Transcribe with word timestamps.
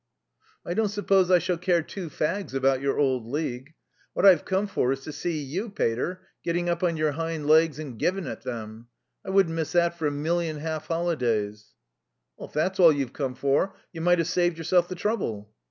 "I 0.65 0.73
don't 0.73 0.87
suppose 0.89 1.29
I 1.29 1.37
shall 1.37 1.59
care 1.59 1.83
two 1.83 2.09
fags 2.09 2.55
about 2.55 2.81
your 2.81 2.97
old 2.97 3.27
League. 3.27 3.75
What 4.13 4.25
I've 4.25 4.45
come 4.45 4.65
for 4.65 4.91
is 4.91 5.01
to 5.01 5.11
see 5.11 5.43
you, 5.43 5.69
pater, 5.69 6.25
getting 6.43 6.69
up 6.69 6.81
on 6.81 6.97
your 6.97 7.11
hind 7.11 7.45
legs 7.45 7.77
and 7.77 7.99
giving 7.99 8.25
it 8.25 8.41
them. 8.41 8.87
I 9.23 9.29
wouldn't 9.29 9.53
miss 9.55 9.73
that 9.73 9.99
for 9.99 10.07
a 10.07 10.11
million 10.11 10.57
half 10.57 10.87
holidays." 10.87 11.75
"If 12.39 12.51
that's 12.51 12.79
all 12.79 12.91
you've 12.91 13.13
come 13.13 13.35
for 13.35 13.75
you 13.93 14.01
might 14.01 14.17
have 14.17 14.27
saved 14.27 14.57
yourself 14.57 14.87
the 14.87 14.95
trouble." 14.95 15.51